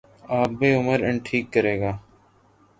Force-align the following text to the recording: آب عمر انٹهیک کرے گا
آب 0.39 0.59
عمر 0.77 0.99
انٹهیک 1.09 1.45
کرے 1.53 1.75
گا 1.81 1.91